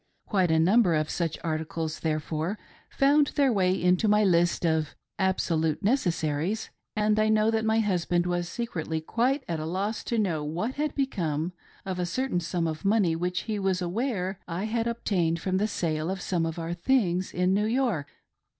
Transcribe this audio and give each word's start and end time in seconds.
Quite 0.25 0.49
a 0.49 0.57
number 0.59 0.95
of 0.95 1.11
such 1.11 1.37
articles, 1.43 1.99
therefore, 1.99 2.57
found 2.89 3.27
their 3.35 3.53
way 3.53 3.79
into 3.79 4.07
my 4.07 4.23
list 4.23 4.65
of 4.65 4.95
"absolute 5.19 5.83
necessaries," 5.83 6.71
and 6.95 7.19
I 7.19 7.29
know 7.29 7.51
that 7.51 7.63
my 7.65 7.81
husband 7.81 8.25
was 8.25 8.49
secretly 8.49 8.99
quite 8.99 9.43
at 9.47 9.59
a 9.59 9.65
loss 9.67 10.03
to 10.05 10.17
know 10.17 10.43
what 10.43 10.73
had 10.73 10.95
become 10.95 11.53
of 11.85 11.99
a 11.99 12.07
certain 12.07 12.39
sum 12.39 12.65
of 12.65 12.83
money 12.83 13.15
which 13.15 13.41
he 13.41 13.59
was 13.59 13.79
aware 13.79 14.39
I 14.47 14.63
had 14.63 14.87
ob 14.87 15.03
tained 15.05 15.37
from 15.37 15.57
the 15.57 15.67
sale 15.67 16.09
of 16.09 16.19
some 16.19 16.47
of 16.47 16.57
our 16.57 16.73
things 16.73 17.31
in 17.31 17.53
New 17.53 17.67
York. 17.67 18.07